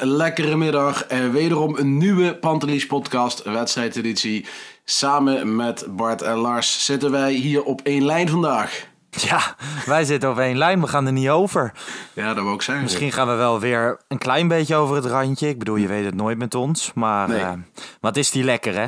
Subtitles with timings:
[0.00, 4.46] Hele lekkere middag en wederom een nieuwe Pantelis podcast wedstrijdeditie.
[4.84, 8.86] Samen met Bart en Lars zitten wij hier op één lijn vandaag.
[9.10, 9.40] Ja,
[9.86, 10.80] wij zitten op één lijn.
[10.80, 11.72] We gaan er niet over.
[12.12, 12.84] Ja, dat wil ik zeggen.
[12.84, 15.48] Misschien gaan we wel weer een klein beetje over het randje.
[15.48, 16.92] Ik bedoel, je weet het nooit met ons.
[16.94, 17.40] Maar Nee.
[17.40, 17.52] eh,
[18.00, 18.86] wat is die lekker, hè?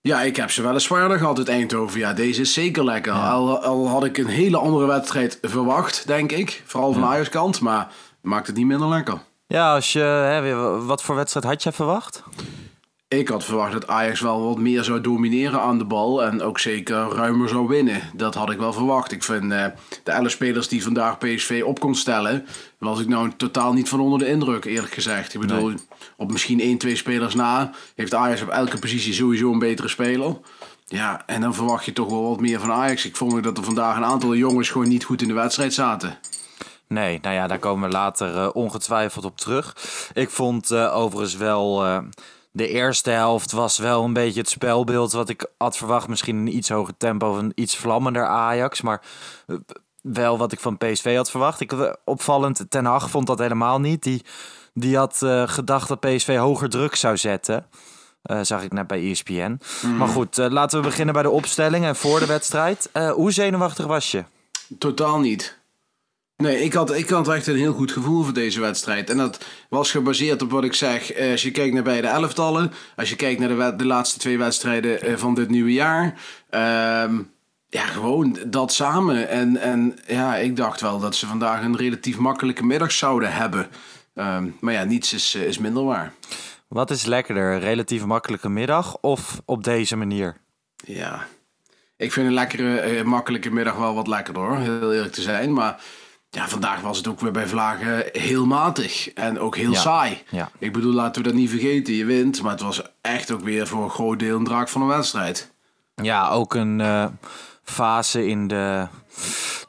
[0.00, 1.98] Ja, ik heb ze wel eens zwaarder gehad uit Eindhoven.
[1.98, 3.12] Ja, deze is zeker lekker.
[3.12, 6.62] Al, al had ik een hele andere wedstrijd verwacht, denk ik.
[6.66, 7.88] Vooral van Ajax kant, maar
[8.22, 9.18] maakt het niet minder lekker.
[9.46, 12.22] Ja, als je, hè, wat voor wedstrijd had je verwacht?
[13.08, 16.58] Ik had verwacht dat Ajax wel wat meer zou domineren aan de bal en ook
[16.58, 18.02] zeker ruimer zou winnen.
[18.14, 19.12] Dat had ik wel verwacht.
[19.12, 19.66] Ik vind eh,
[20.02, 22.46] de 11 spelers die vandaag PSV op kon stellen,
[22.78, 25.34] was ik nou totaal niet van onder de indruk, eerlijk gezegd.
[25.34, 25.74] Ik bedoel,
[26.16, 30.36] op misschien 1, 2 spelers na heeft Ajax op elke positie sowieso een betere speler.
[30.86, 33.04] Ja, en dan verwacht je toch wel wat meer van Ajax.
[33.04, 35.74] Ik vond ook dat er vandaag een aantal jongens gewoon niet goed in de wedstrijd
[35.74, 36.18] zaten.
[36.94, 39.76] Nee, nou ja, daar komen we later eh, ongetwijfeld op terug.
[40.12, 41.84] Ik vond eh, overigens wel...
[41.84, 41.98] eh,
[42.50, 46.08] de eerste helft was wel een beetje het spelbeeld wat ik had verwacht.
[46.08, 48.80] Misschien een iets hoger tempo of een iets vlammender Ajax.
[48.80, 49.02] Maar
[50.02, 51.60] wel wat ik van PSV had verwacht.
[51.60, 54.02] Ik, opvallend, Ten Hag vond dat helemaal niet.
[54.02, 54.24] Die,
[54.74, 55.16] die had
[55.46, 57.66] gedacht dat PSV hoger druk zou zetten.
[58.42, 59.60] Zag ik net bij ESPN.
[59.96, 62.90] Maar goed, laten we beginnen bij de opstelling en voor de wedstrijd.
[63.14, 64.24] Hoe zenuwachtig was je?
[64.78, 65.58] Totaal niet.
[66.36, 69.10] Nee, ik had, ik had echt een heel goed gevoel voor deze wedstrijd.
[69.10, 71.12] En dat was gebaseerd op wat ik zeg.
[71.12, 72.72] eh, Als je kijkt naar beide elftallen.
[72.96, 76.14] Als je kijkt naar de, de laatste twee wedstrijden eh, van dit nieuwe jaar.
[76.50, 77.18] ehm,
[77.68, 79.28] ja, gewoon dat samen.
[79.28, 83.66] En, en ja, ik dacht wel dat ze vandaag een relatief makkelijke middag zouden hebben.
[84.14, 86.12] Ehm, maar ja, niets is, eh, is minder waar.
[86.68, 90.36] Wat is lekkerder, een relatief makkelijke middag of op deze manier?
[90.84, 91.26] Ja,
[91.96, 95.52] ik vind een lekkere, makkelijke middag wel wat lekkerder hoor, heel eerlijk te zijn.
[95.52, 95.80] Maar
[96.34, 100.22] ja, vandaag was het ook weer bij Vlagen heel matig en ook heel Ja, saai.
[100.30, 100.50] ja.
[100.58, 102.42] Ik bedoel, laten we dat niet vergeten, je wint.
[102.42, 105.52] Maar het was echt ook weer voor een groot deel een draak van een wedstrijd.
[105.94, 107.04] Ja, ook een eh,
[107.62, 108.86] fase in de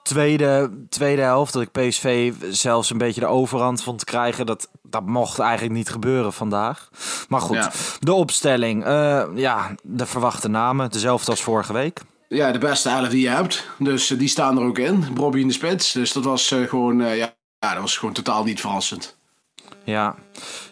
[0.03, 4.46] tweede, tweede helft dat ik PSV zelfs een beetje de overhand vond krijgen.
[4.46, 6.90] Dat, dat mocht eigenlijk niet gebeuren vandaag.
[7.30, 7.72] Maar goed, Ja.
[8.00, 8.84] de opstelling.
[8.86, 12.02] eh, ja, de verwachte namen, dezelfde als vorige week.
[12.28, 13.68] Ja, de beste elf die je hebt.
[13.78, 15.06] Dus eh, die staan er ook in.
[15.13, 15.91] Bobby in de spits.
[15.91, 19.18] Dus dat was eh, gewoon, eh, ja, ja, dat was gewoon totaal niet verrassend.
[19.84, 20.16] Ja,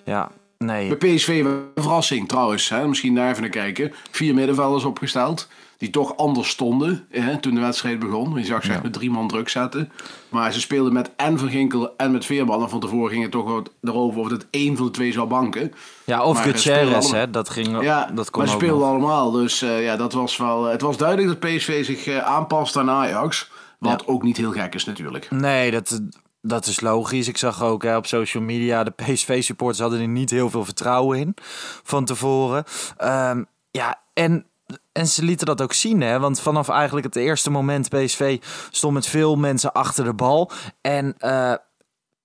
[0.06, 0.96] ja, nee.
[0.96, 2.69] Bij PSV een verrassing trouwens.
[2.69, 2.88] Hè?
[2.88, 3.94] Misschien daar even naar kijken.
[4.12, 5.47] Vier middenvelders opgesteld.
[5.78, 8.34] Die toch anders stonden hè, toen de wedstrijd begon.
[8.38, 9.92] Je zag ze echt met drie man druk zetten.
[10.30, 12.62] Maar ze speelden met en Van Ginkel en met Veerman.
[12.62, 15.28] En van tevoren ging het toch wat erover of dat één van de twee zou
[15.28, 15.72] banken.
[16.04, 18.90] Ja, of eh, Gutierrez, hè, dat ging, Ja, dat kon maar ze speelden nog.
[18.90, 19.32] allemaal.
[19.32, 20.64] Dus eh, ja, dat was wel...
[20.64, 23.52] Het was duidelijk dat PSV zich eh, aanpast aan Ajax.
[23.80, 25.32] Wat ook niet heel gek is natuurlijk.
[25.32, 26.02] Nee, dat,
[26.42, 27.28] dat is logisch.
[27.28, 31.20] Ik zag ook hè, op social media, de PSV-supporters hadden er niet heel veel vertrouwen
[31.20, 31.36] in
[31.84, 32.64] van tevoren.
[32.98, 34.46] Ehm, ja, en,
[34.91, 36.19] en ze lieten dat ook zien, hè?
[36.19, 40.51] want vanaf eigenlijk het eerste moment PSV stond met veel mensen achter de bal.
[40.81, 41.54] En eh,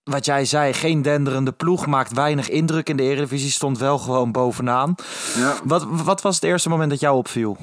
[0.05, 4.33] wat jij zei, geen denderende ploeg, maakt weinig indruk in de Eredivisie, stond wel gewoon
[4.33, 4.95] bovenaan.
[5.37, 5.55] Ja.
[5.65, 7.57] Wat, wat was het eerste moment dat jou opviel?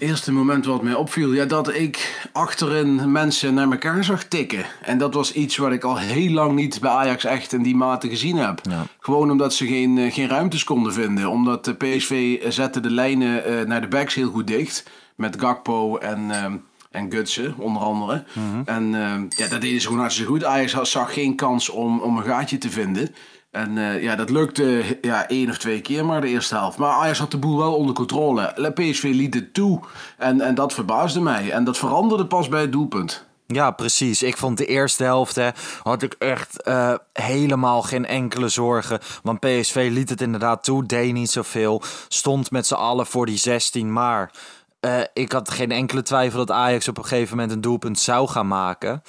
[0.00, 4.64] Eerste moment wat mij opviel, ja, dat ik achterin mensen naar elkaar zag tikken.
[4.82, 7.76] En dat was iets wat ik al heel lang niet bij Ajax echt in die
[7.76, 8.60] mate gezien heb.
[8.70, 8.86] Ja.
[8.98, 11.30] Gewoon omdat ze geen, eh, geen ruimtes konden vinden.
[11.30, 14.90] Omdat de PSV zette de lijnen eh, naar de backs heel goed dicht.
[15.16, 16.56] Met Gakpo en, ehm,
[16.90, 18.24] en Gutsen, onder andere.
[18.64, 20.44] En ehm, ja, dat deden ze gewoon hartstikke goed.
[20.44, 23.14] Ajax had- zag geen kans om, om een gaatje te vinden.
[23.50, 26.78] En eh, ja, dat lukte ja, één of twee keer maar de eerste helft.
[26.78, 28.52] Maar Ajax had de boel wel onder controle.
[28.54, 29.80] Le PSV liet het toe.
[30.18, 31.50] En, en dat verbaasde mij.
[31.50, 33.28] En dat veranderde pas bij het doelpunt.
[33.46, 34.22] Ja, precies.
[34.22, 35.50] Ik vond de eerste helft hè,
[35.82, 38.98] had ik echt eh, helemaal geen enkele zorgen.
[39.22, 41.82] Want PSV liet het inderdaad toe, deed niet zoveel.
[42.08, 43.92] Stond met z'n allen voor die 16.
[43.92, 44.32] Maar
[44.80, 48.28] eh, ik had geen enkele twijfel dat Ajax op een gegeven moment een doelpunt zou
[48.28, 49.02] gaan maken.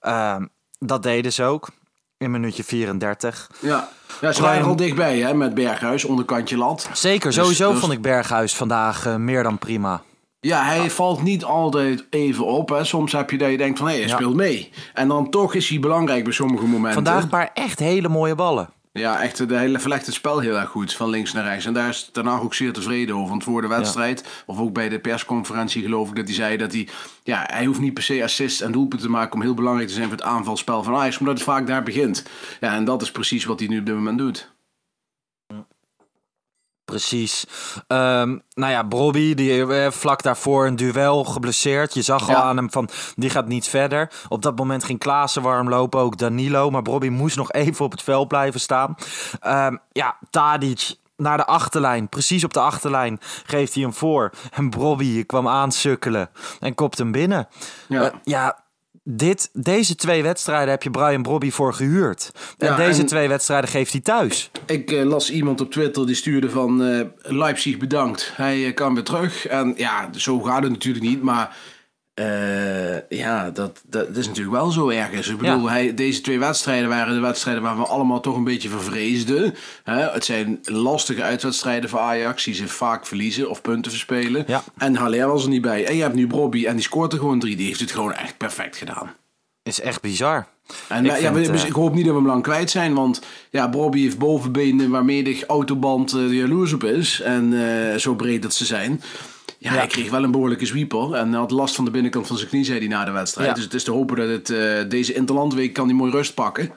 [0.00, 0.46] Ehm,
[0.78, 1.68] dat deden ze ook.
[2.20, 3.50] In minuutje 34.
[3.60, 3.88] Ja,
[4.20, 6.88] ja ze waren al dichtbij hè, met Berghuis, onderkantje land.
[6.92, 10.02] Zeker, Dus- sowieso dus- vond ik Berghuis vandaag eh, meer dan prima.
[10.40, 12.68] Ja, hij valt niet altijd even op.
[12.68, 12.84] Hè.
[12.84, 14.14] Soms heb je dat je denkt van, hé, hij Ja.
[14.14, 14.70] speelt mee.
[14.94, 16.92] En dan toch is hij belangrijk bij sommige momenten.
[17.04, 18.68] Vandaag een paar echt hele mooie ballen.
[18.92, 21.66] Ja, echt, de hele verlegt het spel heel erg goed, van links naar rechts.
[21.66, 23.28] En daar is daarna ook zeer tevreden over.
[23.28, 26.72] Want voor de wedstrijd, of ook bij de persconferentie geloof ik dat hij zei dat
[26.72, 26.88] hij...
[27.22, 29.94] Ja, hij hoeft niet per se assist en doelpunten te maken om heel belangrijk te
[29.94, 31.18] zijn voor het aanvalspel van Ajax.
[31.18, 32.24] Omdat het vaak daar begint.
[32.60, 34.50] Ja, en dat is precies wat hij nu op dit moment doet.
[36.90, 37.46] Precies.
[37.86, 41.94] Ehm, nou ja, Bobby, die eh, vlak daarvoor een duel geblesseerd.
[41.94, 44.12] Je zag al aan hem van, die gaat niet verder.
[44.28, 46.70] Op dat moment ging Klaassen warm lopen, ook Danilo.
[46.70, 48.94] Maar Bobby moest nog even op het veld blijven staan.
[49.40, 52.08] Ehm, ja, Tadic naar de achterlijn.
[52.08, 54.30] Precies op de achterlijn geeft hij hem voor.
[54.50, 57.48] En Bobby kwam aansukkelen en kopt hem binnen.
[57.88, 58.02] Ja.
[58.02, 58.64] Eh, ja,
[59.04, 62.30] dit, deze twee wedstrijden heb je Brian Bobby voor gehuurd.
[62.58, 64.50] En Ja, deze en- twee wedstrijden geeft hij thuis.
[64.66, 68.32] Ik eh, las iemand op Twitter die stuurde van eh, Leipzig bedankt.
[68.34, 69.46] Hij eh, kan weer terug.
[69.46, 71.22] En ja, zo gaat het natuurlijk niet.
[71.22, 71.56] Maar
[72.20, 75.28] eh, ja, dat, dat, is natuurlijk wel zo ergens.
[75.28, 75.68] Ik bedoel, Ja.
[75.68, 79.54] hij, deze twee wedstrijden waren de wedstrijden waar we allemaal toch een beetje vervreesden.
[79.84, 80.10] Hè?
[80.10, 82.44] Het zijn lastige uitwedstrijden voor Ajax.
[82.44, 84.44] Die ze vaak verliezen of punten verspelen.
[84.46, 84.62] Ja.
[84.78, 85.86] En Haller was er niet bij.
[85.86, 87.56] En je hebt nu Bobby en die scoort er gewoon drie.
[87.56, 89.14] Die heeft het gewoon echt perfect gedaan.
[89.62, 90.46] Is echt bizar.
[90.88, 92.94] En Ik wij- ja, vind, eh, ik hoop niet dat we hem lang kwijt zijn.
[92.94, 93.20] Want
[93.50, 97.20] ja, Bobby heeft bovenbenen waarmee de autoband eh, jaloers op is.
[97.20, 97.52] En
[97.92, 99.02] eh, zo breed dat ze zijn.
[99.62, 101.12] Ja, hij kreeg wel een behoorlijke sweeper.
[101.14, 103.54] En had last van de binnenkant van zijn knie, zei hij na de wedstrijd.
[103.54, 106.72] Dus het is te hopen dat het eh, deze Interlandweek kan hij mooi rust pakken.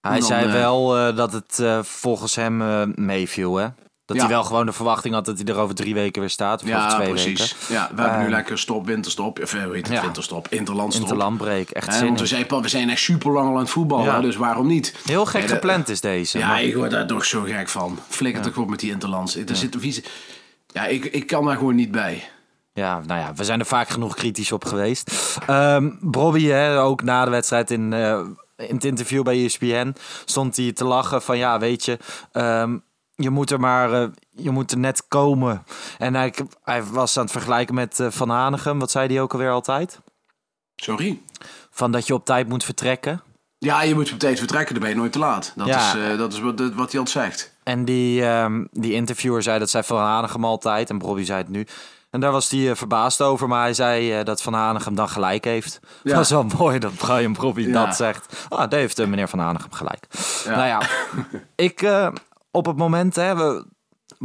[0.00, 3.66] Hij dan, zei eh, wel eh, dat het volgens hem meeviel, hè?
[4.04, 4.22] Dat Ja.
[4.22, 6.62] hij wel gewoon de verwachting had dat hij er over drie weken weer staat.
[6.62, 7.52] Of over Ja, twee precies.
[7.52, 7.74] weken.
[7.74, 9.38] Ja, we hebben nu Eh, lekker stop, winterstop.
[9.42, 10.02] Of heet het, Ja.
[10.02, 11.02] winterstop, interlandstop.
[11.08, 14.04] Interlandbreek, echt zin want we zijn, we zijn echt super lang al aan het voetballen,
[14.04, 14.20] Ja.
[14.20, 14.94] dus waarom niet?
[15.04, 16.38] Heel gek gepland is deze.
[16.38, 17.98] Ja, maar- ik word daar toch zo gek van.
[18.08, 19.36] Flikker toch op met die interlands.
[19.36, 20.02] Er zit een vieze...
[20.76, 22.28] Ja, ik, ik kan daar gewoon niet bij.
[22.72, 25.38] Ja, nou ja, we zijn er vaak genoeg kritisch op geweest.
[25.46, 28.20] Ehm Bobby, hè, ook na de wedstrijd in, eh,
[28.56, 29.94] in het interview bij ESPN,
[30.24, 31.98] stond hij te lachen van ja, weet je,
[32.32, 32.78] ehm,
[33.14, 35.64] je moet er maar, eh, je moet er net komen.
[35.98, 39.32] En hij, hij was aan het vergelijken met eh, Van Hanegem, wat zei hij ook
[39.32, 40.00] alweer altijd?
[40.74, 41.20] Sorry.
[41.70, 43.22] Van dat je op tijd moet vertrekken.
[43.58, 45.52] Ja, je moet op tijd vertrekken, dan ben je nooit te laat.
[45.56, 45.78] Dat Ja.
[45.94, 47.54] is, eh, dat is wat, wat hij altijd zegt.
[47.62, 50.90] En die, ehm, die interviewer zei dat zei Van Hanegem altijd.
[50.90, 51.66] En Bobby zei het nu.
[52.10, 53.48] En daar was hij eh, verbaasd over.
[53.48, 55.80] Maar hij zei eh, dat Van Hanegem dan gelijk heeft.
[56.02, 56.14] Ja.
[56.14, 57.84] Dat is wel mooi dat Brian Bobby Ja.
[57.86, 58.46] dat zegt.
[58.48, 60.06] Ah, daar heeft meneer Van Hanegem gelijk.
[60.46, 60.82] Nou ja,
[61.66, 61.86] ik
[62.50, 63.16] op het moment...
[63.16, 63.66] Hè, we,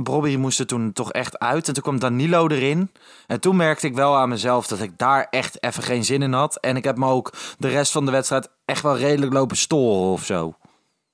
[0.03, 1.67] Bobby moest er toen toch echt uit.
[1.67, 2.91] En toen kwam Danilo erin.
[3.27, 6.33] En toen merkte ik wel aan mezelf dat ik daar echt even geen zin in
[6.33, 6.55] had.
[6.59, 10.11] En ik heb me ook de rest van de wedstrijd echt wel redelijk lopen storen
[10.11, 10.55] of zo.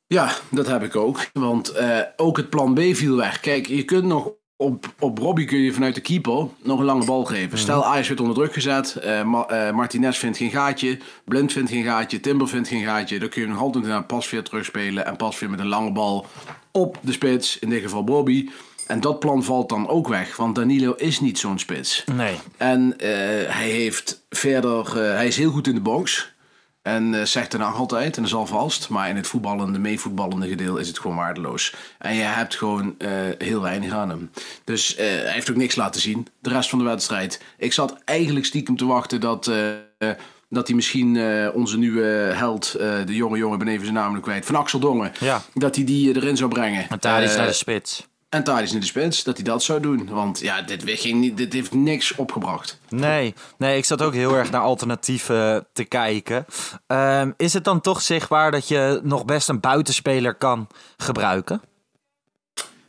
[0.08, 1.20] Ja, dat heb ik ook.
[1.34, 3.40] Want eh, ook het plan B viel weg.
[3.40, 7.06] Kijk, je kunt nog op, op Robbie kun je vanuit de keeper nog een lange
[7.06, 7.58] bal geven.
[7.58, 9.00] Stel, Ajax wordt onder druk gezet.
[9.26, 11.00] Ma- eh, Martinez vindt geen gaatje.
[11.26, 12.20] Blind vindt geen gaatje.
[12.20, 13.20] Timber vindt geen gaatje.
[13.20, 15.06] Dan kun je nog altijd naar Pasveer terugspelen.
[15.06, 16.26] En Pasveer met een lange bal
[16.72, 17.60] op de spits.
[17.60, 18.50] In dit geval Bobby.
[18.88, 20.36] En dat plan valt dan ook weg.
[20.36, 22.04] Want Danilo is niet zo'n spits.
[22.16, 22.36] Nee.
[22.58, 23.10] En eh,
[23.56, 24.88] hij heeft verder...
[24.88, 26.36] eh, hij is heel goed in de box.
[26.82, 30.48] En eh, zegt daarna altijd, en dat is al vast, maar in het voetballende, meevoetballende
[30.48, 31.76] gedeel is het gewoon waardeloos.
[31.98, 32.96] En je hebt gewoon
[33.38, 34.32] heel weinig aan hem.
[34.64, 37.42] Dus hij heeft ook niks laten zien, de rest van de wedstrijd.
[37.58, 39.52] Ik zat eigenlijk stiekem te wachten dat,
[40.50, 41.20] dat hij misschien
[41.54, 42.04] onze nieuwe
[42.36, 42.72] held,
[43.06, 45.42] de jonge jongen, ben even zijn naam kwijt, van Axel Dongen, Ja.
[45.54, 46.90] dat hij die erin zou brengen.
[46.90, 48.08] En daar is naar de spits.
[48.30, 50.10] En Thadis in de spits, dat hij dat zou doen.
[50.10, 52.80] Want ja, dit, ging niet, dit heeft niks opgebracht.
[52.90, 56.46] Nee, nee, ik zat ook heel erg naar alternatieven te kijken.
[56.88, 60.68] Ehm, is het dan toch zichtbaar dat je nog best een buitenspeler kan
[60.98, 61.62] gebruiken?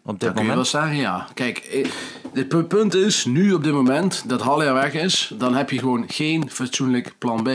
[0.04, 0.66] Op dit Dat kun je wel moment?
[0.66, 1.26] zeggen, ja.
[1.34, 1.86] Kijk, eh,
[2.32, 5.78] het pu- punt is, nu op dit moment, dat Haller weg is, dan heb je
[5.78, 7.48] gewoon geen fatsoenlijk plan B.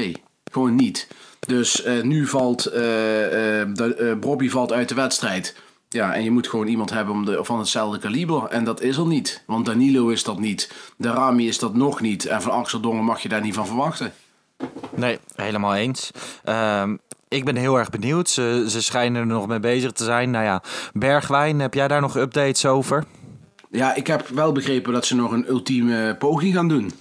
[0.52, 1.08] Gewoon niet.
[1.48, 5.56] Dus eh, nu valt, eh eh de, eh, Bobby valt uit de wedstrijd.
[5.94, 8.48] Ja, en je moet gewoon iemand hebben om de, van hetzelfde kaliber.
[8.48, 9.44] En dat is er niet.
[9.48, 10.72] Want Danilo is dat niet.
[10.98, 12.26] De Rami is dat nog niet.
[12.26, 14.14] En van Axel Dongen mag je daar niet van verwachten.
[14.96, 16.12] Nee, helemaal eens.
[16.44, 16.96] Ehm,
[17.28, 18.30] ik ben heel erg benieuwd.
[18.30, 20.32] Ze, ze schijnen er nog mee bezig te zijn.
[20.32, 20.62] Nou ja,
[20.94, 23.04] Bergwijn, heb jij daar nog updates over?
[23.72, 26.92] Ja, ik heb wel begrepen dat ze nog een ultieme poging gaan doen.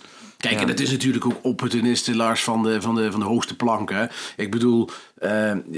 [0.49, 3.57] Kijk, en dat is natuurlijk ook opportunisten, Lars, van de, van de, van de hoogste
[3.57, 4.11] planken.
[4.37, 5.31] Ik bedoel, eh,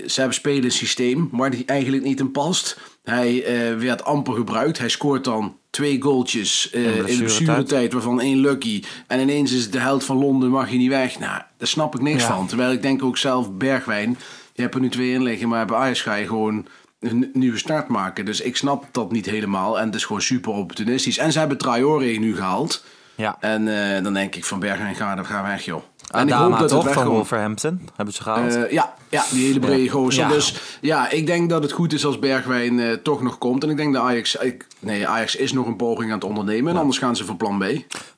[0.06, 2.78] ze hebben spelen een systeem waar hij eigenlijk niet in past.
[3.02, 4.78] Hij eh, werd amper gebruikt.
[4.78, 8.83] Hij scoort dan twee goaltjes eh, in de blessuretijd, waarvan één lucky.
[9.06, 11.18] En ineens is het de held van Londen, mag je niet weg.
[11.18, 12.35] Nou, daar snap ik niks Ja.
[12.35, 12.47] van.
[12.47, 14.18] Terwijl ik denk ook zelf, Bergwijn,
[14.52, 16.66] je hebt er nu twee in liggen, maar bij Ajax ga je gewoon
[17.00, 18.25] een nieuwe start maken.
[18.25, 19.78] Dus ik snap dat niet helemaal.
[19.78, 21.18] En het is gewoon super opportunistisch.
[21.18, 22.85] En ze hebben Traoré nu gehaald.
[23.14, 23.37] Ja.
[23.40, 25.83] En eh, dan denk ik van Bergwijn, ga, ga weg joh.
[26.11, 27.06] en ik hoop dat toch, het van.
[27.06, 28.54] Wolverhampton, hebben ze gehaald.
[28.54, 30.23] Eh, ja, ja, die hele brede gozer.
[30.23, 30.28] Ja.
[30.28, 33.64] Dus ja, ik denk dat het goed is als Bergwijn eh, toch nog komt.
[33.64, 34.37] En ik denk dat Ajax...
[34.37, 36.73] Ik, nee, Ajax is nog een poging aan het ondernemen.
[36.73, 37.64] En anders gaan ze voor plan B.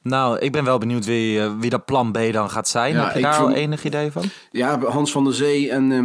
[0.03, 2.95] nou, ik ben wel benieuwd wie, wie dat plan B dan gaat zijn.
[2.95, 4.23] Ja, heb je daar al enig idee van?
[4.51, 6.05] Ja, Hans van der Zee en eh,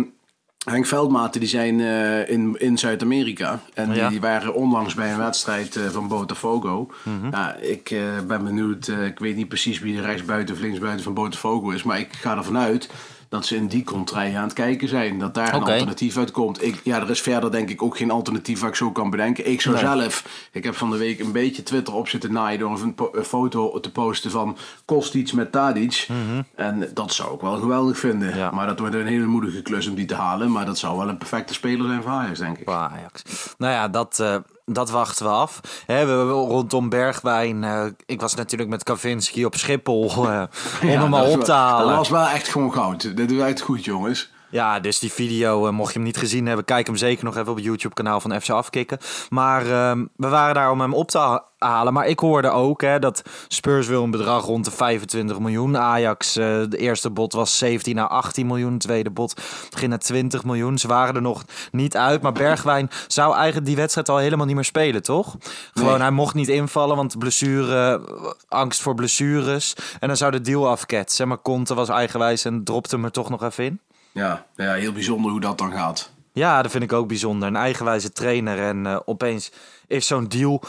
[0.70, 3.60] Henk Veldmaten die zijn eh, in, in Zuid-Amerika.
[3.74, 4.10] En die, Ja.
[4.10, 6.90] die waren onlangs bij een wedstrijd eh, van Botafogo.
[7.32, 8.88] Ja, ik eh, ben benieuwd.
[8.88, 11.84] ik weet niet precies wie de rechtsbuiten of linksbuiten van Botafogo is.
[11.84, 12.90] Maar ik ga ervan uit
[13.32, 15.20] dat ze in die contraille aan het kijken zijn.
[15.20, 16.64] Dat daar een alternatief uitkomt.
[16.64, 19.52] Ik, ja, er is verder denk ik ook geen alternatief waar ik zo kan bedenken.
[19.52, 19.84] Ik zou Nee.
[19.84, 20.26] zelf...
[20.52, 22.60] Ik heb van de week een beetje Twitter op zitten naaien...
[22.60, 26.08] door een, foto te posten van Kostic met Tadic.
[26.56, 28.30] En dat zou ik wel geweldig vinden.
[28.30, 28.38] Mhm.
[28.38, 28.52] Ja.
[28.52, 30.52] Maar dat wordt een hele moedige klus om die te halen.
[30.52, 32.64] Maar dat zou wel een perfecte speler zijn voor Ajax, denk ik.
[32.66, 33.24] Voor Ajax.
[33.58, 34.36] Nou ja, dat, eh,
[34.74, 35.60] dat wachten we af.
[35.88, 37.64] We rondom Bergwijn.
[37.64, 40.44] eh, ik was natuurlijk met Kavinski op Schiphol eh,
[40.82, 41.88] om Ja, hem al op te halen.
[41.88, 43.18] Dat was wel echt gewoon goud.
[43.18, 44.32] Dat doet echt goed, jongens.
[44.52, 47.38] Ja, dus die video, eh, mocht je hem niet gezien hebben, kijk hem zeker nog
[47.38, 48.98] even op het YouTube-kanaal van FC Afkikken.
[49.30, 51.94] Maar ehm, we waren daar om hem op te ha- halen.
[51.94, 55.78] Maar ik hoorde ook hè, dat Spurs wil een bedrag rond de 25 miljoen.
[55.78, 58.78] Ajax, eh, de eerste bod was 17 à 18 miljoen.
[58.78, 60.78] Tweede bod ging naar 20 miljoen.
[60.78, 62.22] Ze waren er nog niet uit.
[62.22, 65.36] Maar Bergwijn zou eigenlijk die wedstrijd al helemaal niet meer spelen, toch?
[65.74, 68.02] Gewoon, hij mocht niet invallen, want blessure,
[68.48, 69.76] angst voor blessures.
[70.00, 71.28] En dan zou de deal afketsen.
[71.28, 73.80] Maar Conte was eigenwijs en dropte hem er toch nog even in.
[74.12, 76.12] Ja, ja, heel bijzonder hoe dat dan gaat.
[76.34, 77.48] Ja, dat vind ik ook bijzonder.
[77.48, 79.52] Een eigenwijze trainer en eh, opeens
[79.88, 80.62] is zo'n deal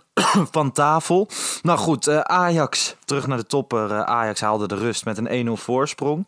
[0.56, 1.28] van tafel.
[1.62, 3.90] Nou goed, eh, Ajax, terug naar de topper.
[3.90, 6.26] Eh, Ajax haalde de rust met een 1-0 voorsprong.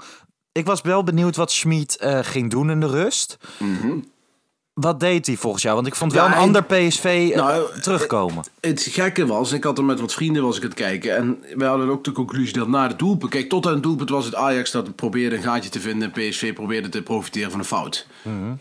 [0.53, 3.39] Ik was wel benieuwd wat Schmid ging doen in de rust.
[4.81, 5.75] Wat deed hij volgens jou?
[5.75, 8.45] Want ik vond wel Ja, een ander PSV eh, Nou, terugkomen.
[8.61, 11.17] Het gekke was, ik had er met wat vrienden was ik het kijken.
[11.17, 13.31] En we hadden ook de conclusie dat na de doelpunt...
[13.31, 16.13] Kijk, tot aan het doelpunt was het Ajax dat probeerde een gaatje te vinden.
[16.13, 18.07] En PSV probeerde te profiteren van een fout.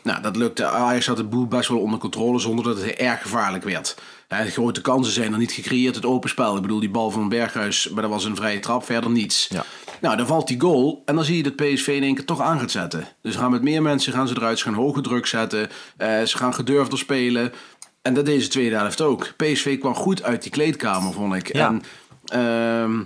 [0.03, 0.65] Nou, dat lukte.
[0.65, 3.95] Ajax had de boel best wel onder controle zonder dat het erg gevaarlijk werd.
[4.27, 5.95] Grote kansen zijn er niet gecreëerd.
[5.95, 6.55] Het open spel.
[6.55, 8.85] Ik bedoel, die bal van Berghuis, maar dat was een vrije trap.
[8.85, 9.47] Verder niets.
[9.49, 9.65] Ja.
[10.01, 12.41] Nou, dan valt die goal en dan zie je dat PSV in één keer toch
[12.41, 13.07] aan gaat zetten.
[13.21, 16.37] Dus gaan met meer mensen gaan ze eruit, ze gaan hoge druk zetten, eh, ze
[16.37, 17.53] gaan gedurfder spelen.
[18.01, 19.33] En dat deze tweede helft ook.
[19.37, 21.55] PSV kwam goed uit die kleedkamer, vond ik.
[21.55, 21.67] Ja.
[21.67, 21.81] En
[22.25, 23.03] ehm,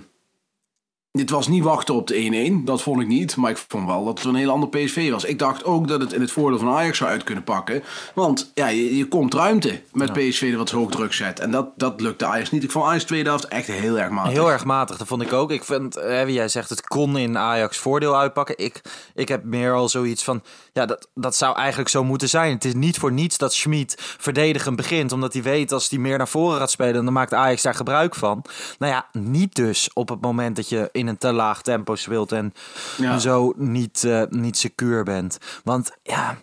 [1.12, 3.36] dit was niet wachten op de 1-1, dat vond ik niet.
[3.36, 5.24] Maar ik vond wel dat het een heel ander PSV was.
[5.24, 7.82] Ik dacht ook dat het in het voordeel van Ajax zou uit kunnen pakken.
[8.14, 11.40] Want ja, je, je komt ruimte met PSV dat wat hoog druk zet.
[11.40, 12.62] En dat, dat lukte Ajax niet.
[12.62, 14.32] Ik vond Ajax tweede helft echt heel erg matig.
[14.32, 15.50] Heel erg matig, dat vond ik ook.
[15.50, 18.58] Ik vind, hè, wie jij zegt, het kon in Ajax voordeel uitpakken.
[18.58, 18.80] Ik,
[19.14, 20.42] ik heb meer al zoiets van,
[20.72, 22.52] ja, dat, dat zou eigenlijk zo moeten zijn.
[22.54, 26.18] Het is niet voor niets dat Schmid verdedigend begint, omdat hij weet als hij meer
[26.18, 28.44] naar voren gaat spelen, dan maakt Ajax daar gebruik van.
[28.78, 32.32] Nou ja, niet dus op het moment dat je in een te laag tempo speelt
[32.32, 32.52] en
[32.96, 33.18] Ja.
[33.18, 35.38] zo niet, eh, niet secuur bent.
[35.64, 36.36] Want ja,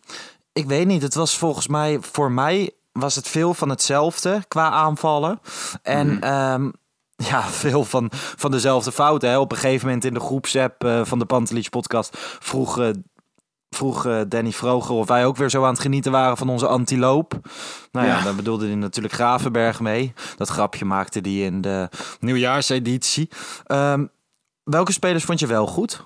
[0.54, 4.70] ik weet niet, het was volgens mij, voor mij was het veel van hetzelfde qua
[4.70, 5.40] aanvallen.
[5.82, 6.70] En ehm,
[7.16, 9.30] ja, veel van, van dezelfde fouten.
[9.30, 9.40] Hè.
[9.40, 12.90] Op een gegeven moment in de groepsapp eh, van de Pantelich podcast vroeg, eh,
[13.70, 16.68] vroeg eh, Danny Vroger of wij ook weer zo aan het genieten waren van onze
[16.68, 17.34] antiloop.
[17.92, 18.24] Nou ja, Ja.
[18.24, 20.14] daar bedoelde hij natuurlijk Gravenberg mee.
[20.38, 23.30] Dat grapje maakte hij in de nieuwjaarseditie.
[23.66, 24.06] Ehm,
[24.64, 26.04] welke spelers vond je wel goed?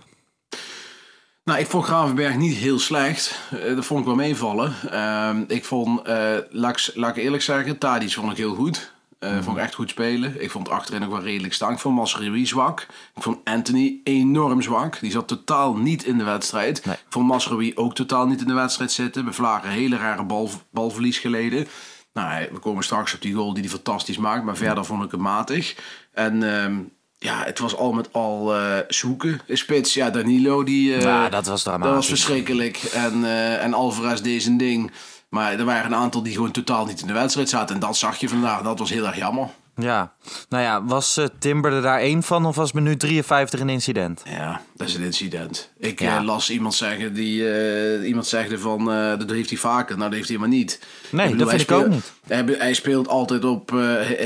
[1.43, 3.39] Nou, ik vond Gravenberg niet heel slecht.
[3.51, 4.73] Eh, dat vond ik wel meevallen.
[4.89, 6.01] Ehm, ik vond,
[6.49, 8.92] laat, ik, laat ik eerlijk zeggen, Tadic vond ik heel goed.
[9.23, 10.41] Eh, Vond ik echt goed spelen.
[10.43, 11.71] Ik vond achterin ook wel redelijk staan.
[11.73, 12.87] Ik vond Masrui zwak.
[13.15, 14.99] Ik vond Anthony enorm zwak.
[14.99, 16.85] Die zat totaal niet in de wedstrijd.
[16.85, 16.95] Nee.
[16.95, 19.23] Ik vond Masrui ook totaal niet in de wedstrijd zitten.
[19.23, 21.67] Bij Vlagen hele rare bal, balverlies geleden.
[22.13, 24.43] Nou, we komen straks op die goal die hij fantastisch maakt.
[24.43, 25.75] Maar verder vond ik hem matig.
[26.13, 26.75] En ehm,
[27.17, 29.41] ja, het was al met al eh, zoeken.
[29.47, 30.95] Spits, ja, Danilo die...
[30.95, 31.87] eh, Ja, dat was dramatisch.
[31.87, 32.77] dat was verschrikkelijk.
[32.77, 34.91] En, eh, en Alvarez deed zijn ding.
[35.33, 37.75] Maar er waren een aantal die gewoon totaal niet in de wedstrijd zaten.
[37.75, 38.61] En dat zag je vandaag.
[38.61, 39.47] Dat was heel erg jammer.
[39.75, 40.13] Ja,
[40.49, 44.21] nou ja, was uh, Timber er daar één van of was minuut 53 een incident?
[44.25, 45.71] Ja, dat is een incident.
[45.77, 46.17] Ik Ja.
[46.17, 49.97] eh, las iemand zeggen die eh, iemand zegde van dat heeft hij vaker.
[49.97, 50.79] Nou, dat heeft hij maar niet.
[51.09, 52.13] Nee, bedoel, dat vind ik ook niet.
[52.59, 53.69] Hij, speelt altijd op.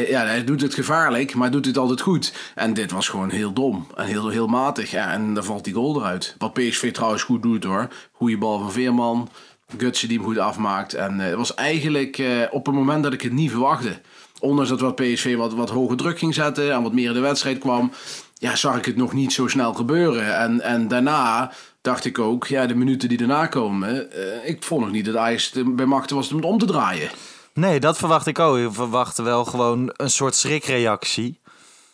[0.07, 2.33] ja, hij doet het gevaarlijk, maar doet het altijd goed.
[2.55, 4.91] En dit was gewoon heel dom en heel, heel matig.
[4.91, 6.35] Ja, en dan valt die goal eruit.
[6.37, 7.87] Wat PSV trouwens goed doet hoor.
[8.11, 9.29] Goeie bal van Veerman.
[9.77, 10.93] Gutsen die hem goed afmaakt.
[10.93, 14.01] En eh, het was eigenlijk eh, op een moment dat ik het niet verwachtte.
[14.39, 17.19] Ondanks dat wat PSV wat, wat hoger druk ging zetten en wat meer in de
[17.19, 17.91] wedstrijd kwam,
[18.33, 20.35] ja, zag ik het nog niet zo snel gebeuren.
[20.37, 24.81] En, en daarna dacht ik ook, ja, de minuten die daarna komen, eh, ik vond
[24.81, 27.09] nog niet dat Ajax bij machten was om het om te draaien.
[27.53, 28.57] Nee, dat verwacht ik ook.
[28.57, 31.39] Ik verwachtte wel gewoon een soort schrikreactie.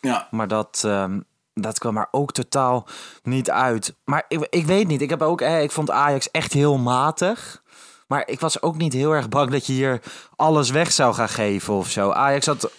[0.00, 1.20] Ja, Maar dat, ehm,
[1.54, 2.86] dat kwam er ook totaal
[3.22, 3.94] niet uit.
[4.04, 5.00] Maar ik, ik weet niet.
[5.00, 7.62] Ik, heb ook, eh, ik vond Ajax echt heel matig.
[8.06, 10.02] Maar ik was ook niet heel erg bang dat je hier
[10.36, 12.10] alles weg zou gaan geven of zo.
[12.10, 12.70] Ajax had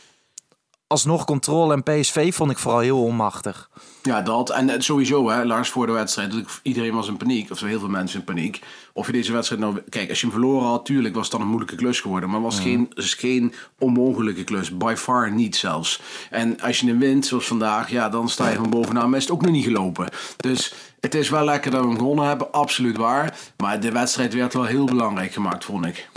[0.87, 3.69] alsnog controle en PSV vond ik vooral heel onmachtig.
[4.03, 4.49] ja, dat.
[4.49, 6.33] En het sowieso, hè, Lars, voor de wedstrijd.
[6.61, 8.61] Iedereen was in paniek, of zo heel veel mensen in paniek.
[8.93, 9.81] Of je deze wedstrijd nou...
[9.89, 12.29] Kijk, als je hem verloren had, tuurlijk was het dan een moeilijke klus geworden.
[12.29, 14.77] Maar het was geen, is geen onmogelijke klus.
[14.77, 16.01] By far niet zelfs.
[16.29, 19.09] En als je hem wint, zoals vandaag, ja, dan sta je van bovenaan.
[19.09, 20.09] Maar is het ook nog niet gelopen.
[20.37, 20.73] Dus
[21.05, 23.37] het is wel lekker dat we hem gewonnen hebben, absoluut waar.
[23.57, 26.09] Maar de wedstrijd werd wel heel belangrijk gemaakt, vond ik.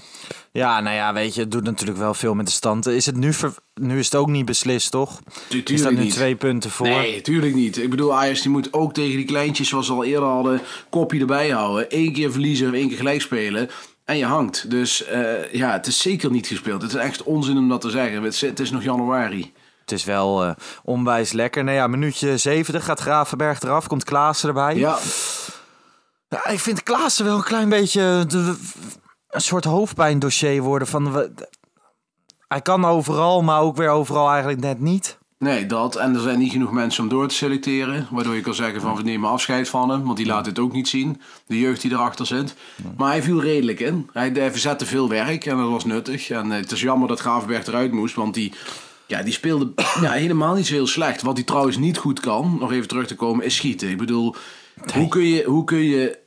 [0.52, 2.86] Ja, nou ja, weet je, het doet natuurlijk wel veel met de stand.
[2.86, 5.20] Is het nu, ver- nu is het ook niet beslist, toch?
[5.48, 6.12] Tu- tuurlijk staat nu niet.
[6.12, 6.88] twee punten voor.
[6.88, 7.76] Nee, tuurlijk niet.
[7.78, 11.20] Ik bedoel, Ajax die moet ook tegen die kleintjes, zoals we al eerder hadden, kopje
[11.20, 11.86] erbij houden.
[11.88, 13.70] Eén keer verliezen één keer gelijk spelen.
[14.04, 14.70] En je hangt.
[14.70, 16.82] Dus eh, ja, het is zeker niet gespeeld.
[16.82, 18.22] Het is echt onzin om dat te zeggen.
[18.22, 19.52] Het is, het is nog januari.
[19.90, 20.50] Het is wel eh,
[20.84, 21.64] onwijs lekker.
[21.64, 24.76] Nou ja, minuutje 70 gaat Gravenberg eraf, komt Klaassen erbij.
[24.76, 24.98] Ja,
[26.28, 28.56] Ja, ik vind Klaassen wel een klein beetje de-
[29.28, 30.88] een soort hoofdpijndossier worden.
[30.88, 31.32] Van, we-
[32.48, 35.18] hij kan overal, maar ook weer overal eigenlijk net niet.
[35.38, 35.96] nee, dat.
[35.96, 38.06] En er zijn niet genoeg mensen om door te selecteren.
[38.10, 40.04] Waardoor je kan zeggen van we nemen afscheid van hem.
[40.04, 41.20] Want die laat het ook niet zien.
[41.46, 42.54] De jeugd die erachter zit.
[42.96, 44.10] Maar hij viel redelijk in.
[44.12, 46.30] Hij, hij verzette veel werk en dat was nuttig.
[46.30, 48.14] En eh, het is jammer dat Gravenberg eruit moest.
[48.14, 48.52] Want die,
[49.08, 51.22] ja, die speelde ja, helemaal niet zo heel slecht.
[51.22, 53.88] Wat hij trouwens niet goed kan, nog even terug te komen, is schieten.
[53.90, 54.34] Ik bedoel,
[54.94, 56.18] hoe kun je, hoe kun je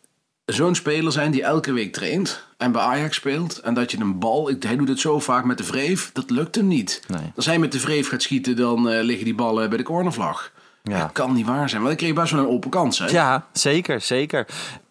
[0.46, 4.20] zo'n speler zijn die elke week traint en bij Ajax speelt en dat je een
[4.20, 7.02] bal, ik- hij doet het zo vaak met de vreef, dat lukt hem niet.
[7.08, 7.32] Nee.
[7.36, 10.52] Als hij met de vreef gaat schieten, dan eh, liggen die ballen bij de cornervlag.
[10.84, 11.00] Ja.
[11.00, 13.00] Dat kan niet waar zijn, want ik kreeg best wel een open kans.
[13.00, 13.06] Hè?
[13.08, 14.48] Ja, zeker, zeker.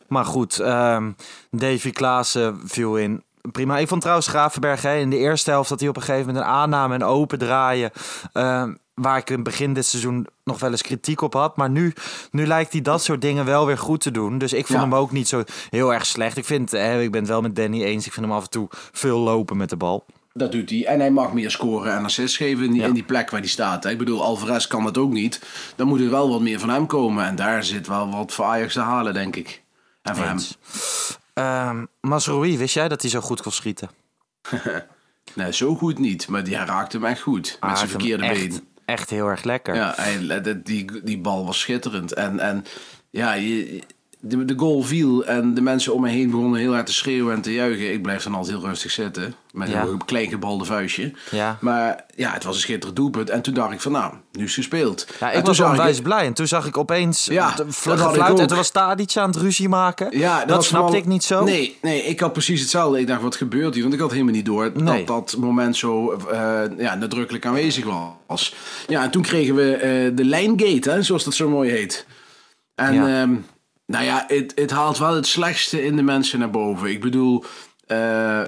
[0.08, 1.10] Maar goed, ehm
[1.50, 3.22] Davy Klaassen viel in.
[3.52, 3.78] Prima.
[3.78, 6.44] Ik vond trouwens Gravenberg hè, in de eerste helft dat hij op een gegeven moment
[6.44, 7.90] een aanname en open draaien.
[8.32, 11.56] ehm, waar ik in het begin dit seizoen nog wel eens kritiek op had.
[11.56, 11.92] Maar nu,
[12.30, 14.38] nu lijkt hij dat soort dingen wel weer goed te doen.
[14.38, 14.84] Dus ik vond Ja.
[14.84, 16.36] hem ook niet zo heel erg slecht.
[16.36, 18.06] Ik, vind, hè, ik ben het wel met Danny eens.
[18.06, 20.04] Ik vind hem af en toe veel lopen met de bal.
[20.32, 20.86] Dat doet hij.
[20.86, 23.48] En hij mag meer scoren en assists geven in die, in die plek waar hij
[23.48, 23.84] staat.
[23.84, 23.90] hè.
[23.90, 25.40] Ik bedoel, Alvarez kan dat ook niet.
[25.76, 27.24] Dan moet er wel wat meer van hem komen.
[27.24, 29.62] En daar zit wel wat voor Ajax te halen, denk ik.
[30.02, 30.58] En voor Eens.
[31.34, 33.90] Ehm Masroei, wist jij dat hij zo goed kon schieten?
[35.34, 36.28] Nee, zo goed niet.
[36.28, 37.56] Maar die hij raakte hem echt goed.
[37.60, 38.68] Met Ah, zijn verkeerde echt, been.
[38.84, 39.74] Echt heel erg lekker.
[39.74, 42.12] Ja, hij, die, die bal was schitterend.
[42.12, 42.64] En, en
[43.10, 43.82] ja, je,
[44.20, 47.34] de, de goal viel en de mensen om me heen begonnen heel hard te schreeuwen
[47.34, 47.92] en te juichen.
[47.92, 49.34] Ik blijf dan altijd heel rustig zitten.
[49.52, 49.82] Met Ja.
[49.82, 51.12] een klein gebalde vuistje.
[51.30, 51.58] Ja.
[51.60, 53.30] Maar ja, het was een schitterend doelpunt.
[53.30, 55.06] En toen dacht ik van nou, nu is gespeeld.
[55.20, 56.26] Ja, ik was onwijs blij.
[56.26, 58.38] En toen zag ik opeens Ja, de dat fl- had ik gefluit.
[58.38, 60.18] En toen was Tadic aan het ruzie maken.
[60.18, 61.44] Ja, dat snapte ik niet zo.
[61.44, 63.00] Nee, nee, ik had precies hetzelfde.
[63.00, 63.82] Ik dacht, wat gebeurt hier?
[63.82, 65.04] Want ik had helemaal niet door Nee.
[65.04, 67.84] dat dat moment zo eh, ja, nadrukkelijk aanwezig
[68.26, 68.54] was.
[68.88, 72.06] Ja, en toen kregen we eh, de lijngate, hè, zoals dat zo mooi heet.
[72.74, 73.20] En Ja.
[73.22, 73.34] ehm,
[73.90, 76.90] nou ja, het, het haalt wel het slechtste in de mensen naar boven.
[76.90, 77.44] Ik bedoel,
[77.86, 77.96] eh,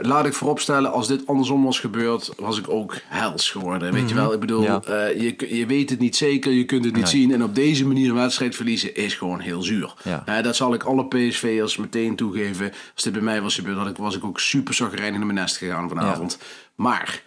[0.01, 3.93] laat ik vooropstellen, als dit andersom was gebeurd, was ik ook hels geworden.
[3.93, 4.71] Weet je wel, ik bedoel, Mhm.
[4.71, 4.83] Ja.
[5.09, 7.33] eh, je, je weet het niet zeker, je kunt het niet zien.
[7.33, 9.95] En op deze manier een wedstrijd verliezen is gewoon heel zuur.
[10.05, 10.23] Ja.
[10.27, 12.73] Eh, dat zal ik alle PSV'ers meteen toegeven.
[12.95, 15.89] Als dit bij mij was gebeurd, was ik ook super zagrijnig naar mijn nest gegaan
[15.89, 16.39] vanavond.
[16.75, 17.23] Maar,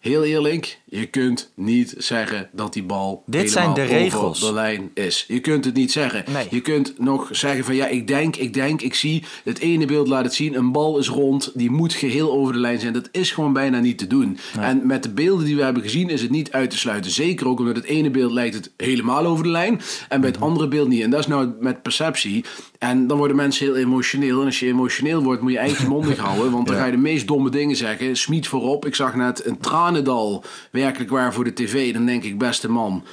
[0.00, 4.40] heel eerlijk, je kunt niet zeggen dat die bal Dit zijn de regels.
[4.40, 5.24] de lijn is.
[5.28, 6.24] Je kunt het niet zeggen.
[6.32, 6.46] Nee.
[6.50, 9.24] Je kunt nog zeggen van ja, ik denk, ik denk, ik zie.
[9.44, 10.54] Het ene beeld laat het zien.
[10.54, 12.92] Een bal is rond, die moet geheel over de lijn zijn.
[12.92, 14.38] Dat is gewoon bijna niet te doen.
[14.60, 17.10] En met de beelden die we hebben gezien is het niet uit te sluiten.
[17.10, 19.80] Zeker ook omdat het ene beeld lijkt het helemaal over de lijn.
[20.08, 21.02] En bij het andere beeld niet.
[21.02, 22.44] En dat is nou met perceptie.
[22.78, 24.40] En dan worden mensen heel emotioneel.
[24.40, 26.52] En als je emotioneel wordt, moet je je mondig houden.
[26.52, 28.16] Want dan ga je de meest domme dingen zeggen.
[28.16, 28.86] Smiet voorop.
[28.86, 29.58] Ik zag net een
[29.90, 31.92] tranendal werkelijk waar voor de tv.
[31.92, 33.04] Dan denk ik, beste man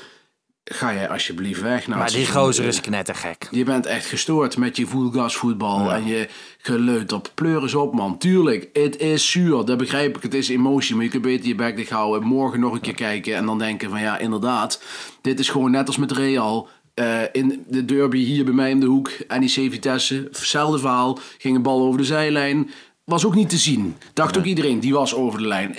[0.63, 1.87] ga jij alsjeblieft weg.
[1.87, 3.47] Nou, Maar die gozer is knettergek.
[3.51, 7.31] Je bent echt gestoord met je voetgasvoetbal en je geleut op.
[7.35, 8.17] Pleur eens op, man.
[8.17, 9.65] Tuurlijk, het is zuur.
[9.65, 10.23] Dat begrijp ik.
[10.23, 10.95] Het is emotie.
[10.95, 12.27] Maar je kunt beter je bek dicht houden.
[12.27, 13.35] Morgen nog een keer kijken.
[13.35, 14.81] En dan denken van ja, inderdaad.
[15.21, 16.67] Dit is gewoon net als met Real.
[16.93, 19.11] Eh, in de derby hier bij mij in de hoek.
[19.27, 20.27] NEC Vitesse.
[20.31, 21.19] Hetzelfde verhaal.
[21.37, 22.69] Ging een bal over de zijlijn.
[23.03, 23.95] Was ook niet te zien.
[24.13, 25.75] Dacht ook iedereen, die was over de lijn.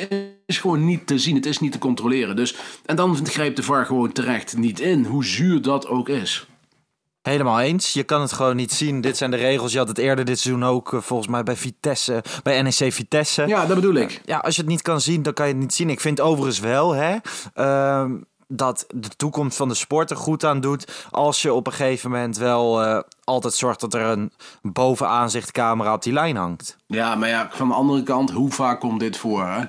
[0.48, 1.34] Het is gewoon niet te zien.
[1.34, 2.36] Het is niet te controleren.
[2.36, 5.04] Dus, en dan grijpt de VAR gewoon terecht niet in.
[5.04, 6.46] Hoe zuur dat ook is.
[7.22, 7.92] Helemaal eens.
[7.92, 9.00] Je kan het gewoon niet zien.
[9.00, 9.72] Dit zijn de regels.
[9.72, 13.46] Je had het eerder dit seizoen ook eh, volgens mij bij Vitesse, bij NEC Vitesse.
[13.46, 14.20] Ja, dat bedoel ik.
[14.24, 15.90] Ja, als je het niet kan zien, dan kan je het niet zien.
[15.90, 17.16] Ik vind overigens wel hè,
[17.54, 21.06] ehm, dat de toekomst van de sport er goed aan doet.
[21.10, 24.32] Als je op een gegeven moment wel eh, altijd zorgt dat er een
[24.62, 26.76] bovenaanzichtcamera op die lijn hangt.
[26.86, 29.46] Ja, maar ja, van de andere kant, hoe vaak komt dit voor?
[29.46, 29.64] Hè?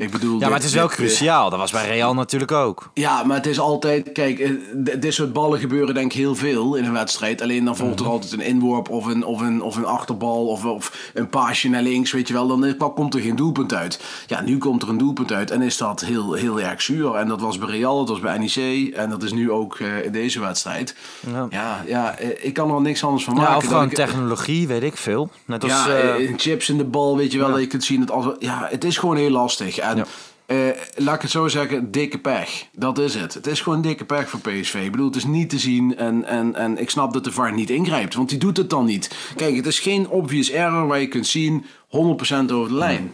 [0.00, 1.50] Ik bedoel, Ja, maar het is wel dit- cruciaal.
[1.50, 2.90] Dat was bij Real natuurlijk ook.
[2.94, 4.12] Ja, maar het is altijd...
[4.12, 4.50] Kijk, eh,
[4.98, 7.42] dit soort ballen gebeuren denk ik heel veel in een wedstrijd.
[7.42, 8.10] Alleen dan volgt er Mhm.
[8.14, 11.82] altijd een inworp of een, of een, of een achterbal of, of een paasje naar
[11.82, 12.46] links, weet je wel.
[12.46, 14.00] Dan komt er geen doelpunt uit.
[14.26, 17.14] Ja, nu komt er een doelpunt uit en is dat heel, heel erg zuur.
[17.14, 20.04] En dat was bij Real, dat was bij NEC en dat is nu ook eh,
[20.04, 20.94] in deze wedstrijd.
[21.32, 21.46] Ja.
[21.50, 23.56] Ja, ja, eh, ik kan er niks anders van Ja, maken.
[23.56, 25.30] of gewoon ik- technologie, weet ik veel.
[25.44, 28.00] Net als, ja, chips in de bal, weet je wel, dat je kunt zien.
[28.00, 29.76] Dat als, ja, het is gewoon heel lastig.
[29.90, 30.04] En Ja.
[30.46, 30.56] eh,
[30.94, 32.66] laat ik het zo zeggen, dikke pech.
[32.72, 33.34] Dat is het.
[33.34, 34.74] Het is gewoon dikke pech voor PSV.
[34.84, 35.96] Ik bedoel, het is niet te zien.
[35.96, 38.84] En, en, en ik snap dat de VAR niet ingrijpt, want die doet het dan
[38.84, 39.10] niet.
[39.36, 41.96] Kijk, het is geen obvious error waar je kunt zien 100%
[42.52, 43.12] over de lijn.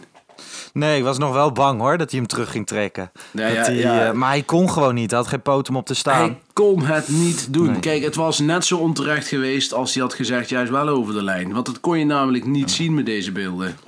[0.73, 3.11] Nee, ik was nog wel bang hoor dat hij hem terug ging trekken.
[3.31, 4.05] Ja, hij, ja.
[4.05, 5.09] eh, maar hij kon gewoon niet.
[5.09, 6.21] Hij had geen poot om op te staan.
[6.21, 7.71] Hij kon het niet doen.
[7.71, 7.79] Nee.
[7.79, 11.23] Kijk, het was net zo onterecht geweest als hij had gezegd juist wel over de
[11.23, 11.53] lijn.
[11.53, 13.75] Want dat kon je namelijk niet zien met deze beelden.
[13.79, 13.83] 100%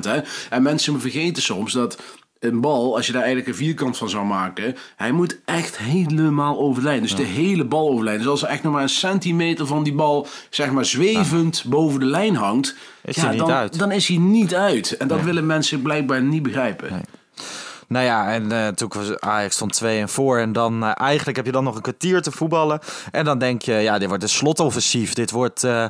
[0.00, 0.20] hè.
[0.50, 1.98] En mensen vergeten soms dat
[2.42, 6.58] een bal, als je daar eigenlijk een vierkant van zou maken, hij moet echt helemaal
[6.58, 7.02] over de lijn.
[7.02, 8.18] Dus de hele bal over de lijn.
[8.18, 12.00] Dus als er echt nog maar een centimeter van die bal, zeg maar, zwevend boven
[12.00, 12.74] de lijn hangt,
[13.04, 14.96] Is ja, dan, dan is hij niet uit.
[14.96, 17.02] En dat willen mensen blijkbaar niet begrijpen.
[17.92, 20.38] Nou ja, en eh, toen was Ajax stond 2 en voor.
[20.38, 22.80] En dan eh, eigenlijk heb je dan nog een kwartier te voetballen.
[23.10, 25.12] En dan denk je, ja, dit wordt een slotoffensief.
[25.12, 25.84] Dit wordt eh,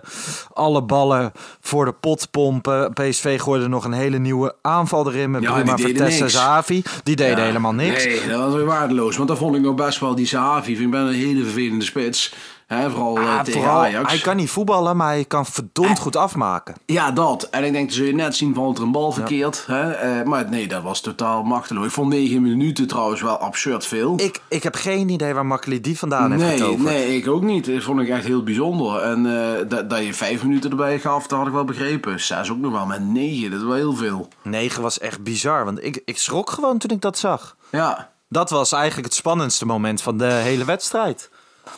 [0.52, 2.92] alle ballen voor de pot pompen.
[2.92, 6.34] PSV gooide nog een hele nieuwe aanval erin met Ja, Bruma Vertessen niks.
[6.34, 6.82] Zavi.
[7.02, 8.04] Die deden Ja, helemaal niks.
[8.04, 9.16] Nee, dat was weer waardeloos.
[9.16, 10.76] Want dan vond ik nog best wel die Sahavi.
[10.76, 12.34] Vind ik ben een hele vervelende spits.
[12.80, 14.12] Vooral eh, Ah, tegen vooral, Ajax.
[14.12, 16.74] hij kan niet voetballen, maar hij kan verdomd goed afmaken.
[16.86, 17.42] Ja, dat.
[17.50, 19.64] En ik denk, dan zul je net zien, valt er een bal verkeerd.
[19.66, 19.90] Hè?
[19.92, 21.84] Eh, maar nee, dat was totaal machteloos.
[21.86, 24.14] Ik vond 9 minuten trouwens wel absurd veel.
[24.16, 26.82] Ik, ik heb geen idee waar Makkeli die vandaan heeft nee, getoverd.
[26.82, 27.66] nee, ik ook niet.
[27.66, 29.00] Dat vond ik echt heel bijzonder.
[29.02, 32.20] En eh, dat, dat je vijf minuten erbij gaf, dat had ik wel begrepen.
[32.20, 34.28] Zes ook nog wel, maar negen, dat is wel heel veel.
[34.42, 37.56] 9 was echt bizar, want ik, ik schrok gewoon toen ik dat zag.
[37.70, 41.30] Ja, Dat was eigenlijk het spannendste moment van de hele wedstrijd.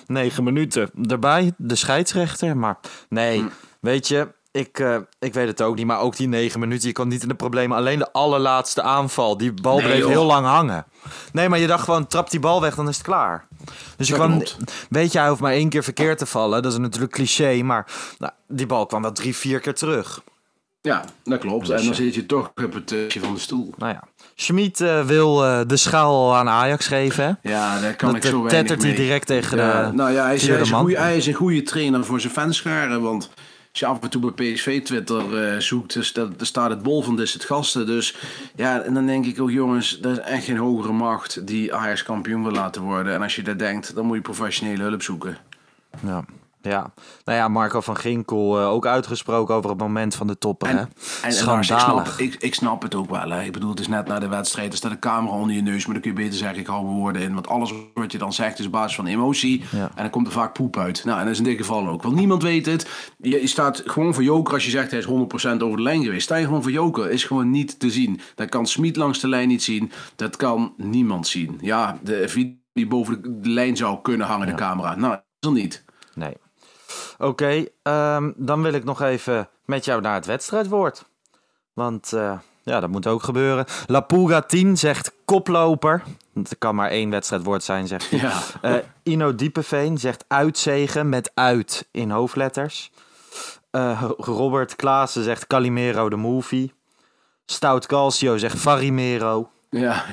[0.06, 2.56] 9 minuten erbij, de scheidsrechter.
[2.56, 2.76] Maar
[3.08, 3.46] nee, Hm.
[3.80, 5.86] weet je, ik, eh, ik weet het ook niet.
[5.86, 7.76] Maar ook die 9 minuten, je kwam niet in de problemen.
[7.76, 10.08] Alleen de allerlaatste aanval, die bal Nee, bleef joh.
[10.08, 10.84] heel lang hangen.
[11.32, 13.46] Nee, maar je dacht gewoon, trap die bal weg, dan is het klaar.
[13.96, 14.42] Dus je kwam,
[14.88, 16.62] weet je, hij hoeft maar één keer verkeerd te vallen.
[16.62, 17.86] Dat is natuurlijk cliché, maar
[18.18, 20.22] nou, die bal kwam wel drie, vier keer terug.
[20.84, 21.66] Ja, dat klopt.
[21.66, 22.02] Dus en dan ja.
[22.02, 23.74] zit je toch op het uh, van de stoel.
[23.76, 24.02] Nou ja,
[24.34, 27.38] Schmid eh, wil eh, de schaal aan Ajax geven.
[27.42, 29.00] Ja, daar kan Dat ik zo eh, weinig tettert hij mee.
[29.00, 30.80] direct tegen Ja, de nou ja, hij is, hij, een man.
[30.80, 33.02] goeie, hij is een goede trainer voor zijn fanscharen.
[33.02, 33.30] Want
[33.70, 37.02] als je af en toe bij PSV-Twitter eh, zoekt, dus dat, daar staat het bol
[37.02, 37.86] van dit het gasten.
[37.86, 38.16] Dus
[38.54, 42.02] ja, en dan denk ik ook, jongens, dat is echt geen hogere macht die Ajax
[42.02, 43.14] kampioen wil laten worden.
[43.14, 45.38] En als je dat denkt, dan moet je professionele hulp zoeken.
[46.06, 46.24] Ja.
[46.70, 46.92] Ja.
[47.24, 50.68] Nou ja, Marco van Ginkel eh, ook uitgesproken over het moment van de topper.
[50.68, 50.74] hè?
[50.74, 50.88] En,
[51.22, 53.30] en ik, snap, ik, ik snap het ook wel.
[53.30, 53.42] Hè.
[53.42, 54.72] Ik bedoel, het is net na de wedstrijd.
[54.72, 55.84] Er staat een camera onder je neus.
[55.84, 57.34] Maar dan kun je beter zeggen, ik hou mijn woorden in.
[57.34, 59.64] Want alles wat je dan zegt is op basis van emotie.
[59.70, 59.90] Ja.
[59.94, 61.04] En dan komt er vaak poep uit.
[61.04, 62.02] Nou, en dat is in dit geval ook.
[62.02, 62.88] Want niemand weet het.
[63.16, 65.10] Je, je staat gewoon voor Joker als je zegt hij is 100%
[65.58, 66.24] over de lijn geweest.
[66.24, 67.10] Sta je gewoon voor Joker.
[67.10, 68.20] Is gewoon niet te zien.
[68.34, 69.92] Dat kan Smit langs de lijn niet zien.
[70.16, 71.58] Dat kan niemand zien.
[71.60, 72.28] Ja, de
[72.74, 74.94] die boven de, lijn zou kunnen hangen, de camera.
[74.94, 75.84] Nou, dat is er niet.
[76.14, 76.36] Nee.
[77.18, 81.04] Oké, ehm, dan wil ik nog even met jou naar het wedstrijdwoord.
[81.72, 83.64] Want eh, ja, dat moet ook gebeuren.
[83.86, 86.02] La Puga 10 zegt koploper.
[86.34, 88.18] Het kan maar één wedstrijdwoord zijn, zegt hij.
[88.18, 88.40] Ja.
[88.62, 92.90] Eh, Ino Diepeveen zegt uitzegen met uit in hoofdletters.
[93.70, 96.72] Eh, Robert Klaassen zegt Calimero de movie.
[97.46, 99.50] Stout Calcio zegt Farimero.
[99.70, 100.04] Ja.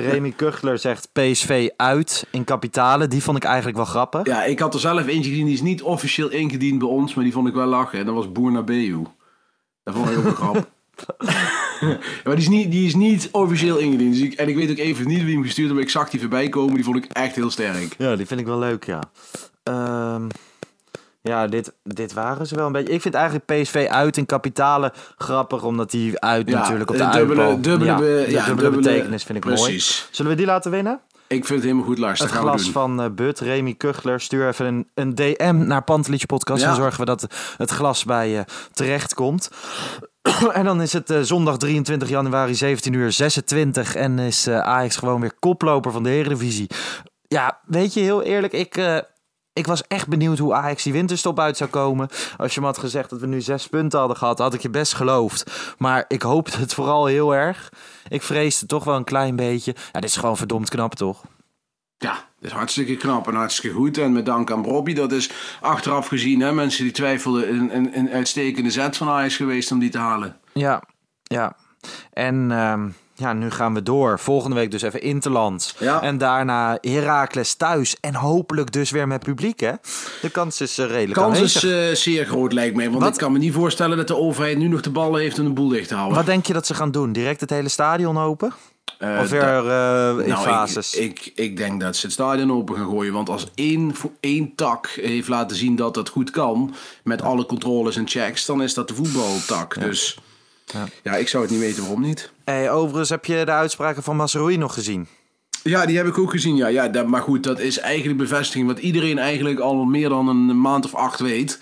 [0.00, 3.10] Remy Kuchler zegt PSV uit in kapitalen.
[3.10, 4.26] Die vond ik eigenlijk wel grappig.
[4.26, 7.24] Ja, ik had er zelf eentje gezien, die is niet officieel ingediend bij ons, maar
[7.24, 7.98] die vond ik wel lachen.
[7.98, 9.02] En dat was Boer Beu.
[9.82, 10.68] Dat vond ik ook een grap.
[12.24, 14.12] maar die is, niet, die is niet officieel ingediend.
[14.12, 16.10] Dus ik, en ik weet ook even niet wie hem gestuurd heeft, maar ik zag
[16.10, 16.74] die voorbij komen.
[16.74, 17.94] Die vond ik echt heel sterk.
[17.98, 19.00] Ja, die vind ik wel leuk, ja.
[19.62, 20.26] Ehm,
[21.20, 22.92] ja, dit, dit waren ze wel een beetje.
[22.92, 27.02] Ik vind eigenlijk PSV uit in kapitalen grappig, omdat die uit Ja, natuurlijk op de
[27.02, 29.56] een dubbele- uitbal- dubbele ja, de ja, dubbele, dubbele- betekenis vind ik mooi.
[29.56, 30.08] precies.
[30.10, 31.00] Zullen we die laten winnen?
[31.26, 32.20] Ik vind het helemaal goed, Lars.
[32.20, 32.72] Het gaan we glas doen.
[32.72, 34.20] van eh But, Remy Kuchler.
[34.20, 36.60] Stuur even een, een DM naar Pantelich Podcast.
[36.60, 36.66] Ja.
[36.66, 37.26] Dan zorgen we dat
[37.56, 39.50] het glas bij je terecht komt.
[40.52, 43.94] en dan is het eh, zondag 23 januari 17 uur 26.
[43.94, 46.70] En is eh, Ajax gewoon weer koploper van de Eredivisie.
[47.22, 48.76] Ja, weet je, heel eerlijk, ik...
[49.58, 52.08] ik was echt benieuwd hoe Ajax die winterstop uit zou komen.
[52.36, 54.70] Als je me had gezegd dat we nu zes punten hadden gehad, had ik je
[54.70, 55.74] best geloofd.
[55.78, 57.72] Maar ik hoopte het vooral heel erg.
[58.08, 59.74] Ik vreesde toch wel een klein beetje.
[59.92, 61.24] Ja, dit is gewoon verdomd knap, toch?
[61.96, 63.98] Ja, dat is hartstikke knap en hartstikke goed.
[63.98, 67.98] En met dank aan Bobby, dat is achteraf gezien, hè, mensen die twijfelden, een, een,
[67.98, 70.36] een uitstekende zet van Ajax geweest om die te halen.
[70.52, 70.82] Ja,
[71.22, 71.56] ja.
[72.12, 74.18] En ehm, ja, nu gaan we door.
[74.18, 75.74] Volgende week dus even Interland.
[75.78, 76.02] Ja.
[76.02, 77.96] En daarna Heracles thuis.
[78.00, 79.72] En hopelijk dus weer met publiek, hè?
[80.22, 81.62] De kans is eh, redelijk Kans aanwezig.
[81.62, 82.90] is eh, zeer groot, lijkt mij.
[82.90, 83.12] Want Wat?
[83.12, 85.50] ik kan me niet voorstellen dat de overheid nu nog de ballen heeft om de
[85.52, 86.16] boel dicht te houden.
[86.16, 87.12] Wat denk je dat ze gaan doen?
[87.12, 88.52] Direct het hele stadion open?
[88.98, 90.94] Eh, of weer eh, in Nou, fases?
[90.94, 93.12] Ik, ik, ik denk dat ze het stadion open gaan gooien.
[93.12, 97.96] Want als één, één tak heeft laten zien dat dat goed kan, met alle controles
[97.96, 99.80] en checks, dan is dat de voetbaltak.
[99.80, 100.18] Dus
[101.02, 101.16] ja.
[101.16, 102.30] ik zou het niet weten waarom niet.
[102.44, 105.08] Hey, overigens, heb je de uitspraken van Masroei nog gezien?
[105.62, 106.56] Ja, die heb ik ook gezien.
[106.56, 110.28] Ja, ja dat, maar goed, dat is eigenlijk bevestiging wat iedereen eigenlijk al meer dan
[110.28, 111.58] een maand of acht weet.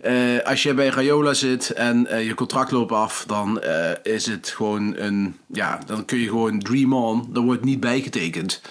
[0.00, 4.26] Eh, als je bij Rayola zit en eh, je contract loopt af, dan eh, is
[4.26, 5.36] het gewoon een.
[5.46, 7.28] Ja, dan kun je gewoon dream on.
[7.28, 8.62] Dan wordt niet bijgetekend.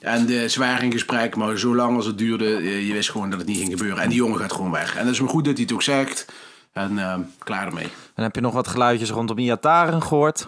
[0.00, 2.44] En de zwaar in gesprek, maar zolang als het duurde,
[2.86, 4.02] je wist gewoon dat het niet ging gebeuren.
[4.02, 4.96] En die jongen gaat gewoon weg.
[4.96, 6.26] En dat is maar goed dat hij het ook zegt.
[6.72, 7.88] En eh, klaar ermee.
[8.14, 10.46] En heb je nog wat geluidjes rondom Iataren gehoord?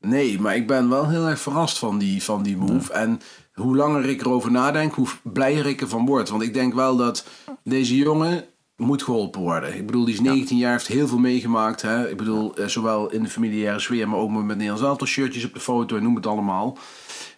[0.00, 2.92] Nee, maar ik ben wel heel erg verrast van die, van die move.
[2.92, 3.20] En
[3.52, 6.28] hoe langer ik erover nadenk, hoe blijer ik ervan word.
[6.28, 7.26] Want ik denk wel dat
[7.64, 8.44] deze jongen
[8.76, 9.76] moet geholpen worden.
[9.76, 11.82] Ik bedoel, die is 19 jaar, heeft heel veel meegemaakt.
[11.82, 12.10] Hè?
[12.10, 15.54] Ik bedoel, eh, zowel in de familiaire sfeer, maar ook met Nederlands aantal shirtjes op
[15.54, 16.78] de foto en noem het allemaal.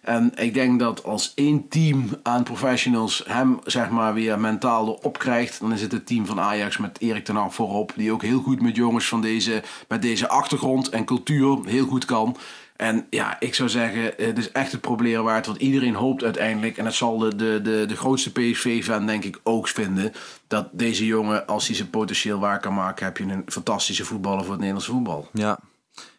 [0.01, 5.17] En ik denk dat als één team aan professionals hem zeg maar weer mentaal erop
[5.17, 8.21] krijgt, dan is het het team van Ajax met Erik ten Hag voorop, die ook
[8.21, 12.37] heel goed met jongens van deze, met deze achtergrond en cultuur heel goed kan.
[12.75, 16.77] En ja, ik zou zeggen, het is echt het proberen waard, want iedereen hoopt uiteindelijk,
[16.77, 20.13] en dat zal de, de, de, de grootste PSV-fan denk ik ook vinden,
[20.47, 24.41] dat deze jongen, als hij zijn potentieel waar kan maken, heb je een fantastische voetballer
[24.41, 25.27] voor het Nederlands voetbal.
[25.33, 25.59] Ja.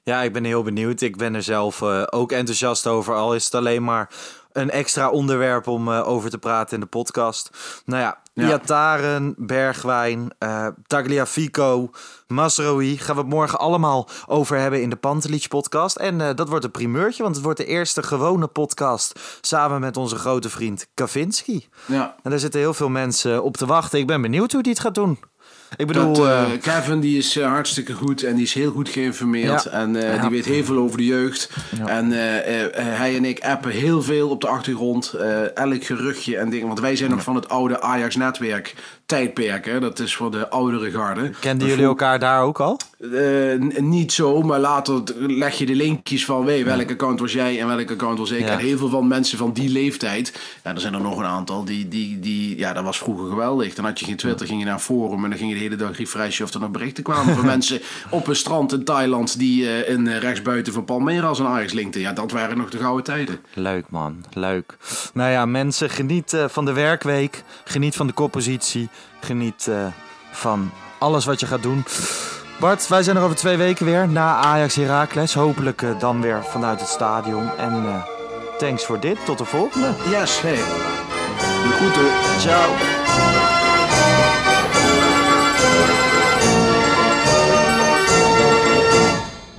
[0.03, 1.01] Ja, ik ben heel benieuwd.
[1.01, 3.15] Ik ben er zelf eh, ook enthousiast over.
[3.15, 4.11] Al is het alleen maar
[4.53, 7.51] een extra onderwerp om eh, over te praten in de podcast.
[7.85, 8.49] Nou ja, Ja.
[8.49, 11.91] Iataren, Bergwijn, eh Tagliafico,
[12.27, 12.99] Masroi.
[12.99, 15.97] Gaan we het morgen allemaal over hebben in de Pantelich podcast.
[15.97, 20.17] En dat wordt een primeurtje, want het wordt de eerste gewone podcast samen met onze
[20.17, 21.69] grote vriend Kavinski.
[21.87, 22.15] Ja.
[22.23, 23.99] En daar zitten heel veel mensen op te wachten.
[23.99, 25.19] Ik ben benieuwd hoe die het gaat doen.
[25.77, 28.71] Ik bedoel, Dat, eh, eh, Kevin die is eh, hartstikke goed en die is heel
[28.71, 29.63] goed geïnformeerd.
[29.63, 29.71] Ja.
[29.71, 30.19] En Ja.
[30.19, 31.51] die weet heel veel over de jeugd.
[31.87, 32.11] En
[32.77, 35.15] hij en ik appen heel veel op de achtergrond.
[35.55, 36.67] elk geruchtje en dingen.
[36.67, 38.75] Want wij zijn nog van het oude Ajax-netwerk
[39.07, 39.65] tijdperk.
[39.65, 39.81] Hè?
[39.81, 41.31] Dat is voor de oudere garde.
[41.41, 42.81] kenden jullie elkaar daar ook al?
[43.79, 47.67] Niet zo, maar later leg je de linkjes van hey, welk account was jij en
[47.67, 48.41] welk account was ik.
[48.41, 48.47] Ja.
[48.53, 51.65] En heel veel van mensen van die leeftijd, ja, er zijn er nog een aantal,
[51.65, 53.75] die, die, die, ja, dat was vroeger geweldig.
[53.75, 55.64] Dan had je geen Twitter, ging je naar een forum en dan ging je de
[55.65, 59.39] hele dag refreshen of er nog berichten kwamen van mensen op een strand in Thailand
[59.39, 62.01] die eh in eh, rechtsbuiten van Palmeiras en Ajax linkten.
[62.01, 63.41] Ja, dat waren nog de gouden tijden.
[63.55, 64.77] Leuk man, leuk.
[65.15, 67.43] Nou ja, mensen, geniet eh, van de werkweek.
[67.65, 68.89] Geniet van de koppositie.
[69.21, 69.71] Geniet
[70.33, 71.85] van alles wat je gaat doen.
[72.61, 75.35] Bart, wij zijn er over twee weken weer na Ajax Heracles.
[75.35, 77.51] Hopelijk dan weer vanuit het stadion.
[77.59, 78.05] En
[78.59, 79.19] thanks voor dit.
[79.25, 79.93] Tot de volgende.
[80.11, 80.57] Yes, hey.
[81.63, 82.41] De groeten.
[82.41, 83.44] Ciao.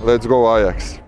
[0.06, 1.00] Let's go Ajax.